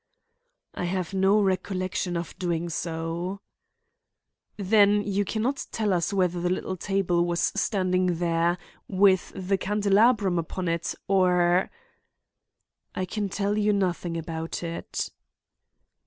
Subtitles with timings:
[0.73, 3.39] "I have no recollection of doing so"
[4.57, 9.59] "Then you can not tell us whether the little table was standing there, with the
[9.59, 11.69] candelabrum upon it or—"
[12.95, 15.11] "I can tell you nothing about it."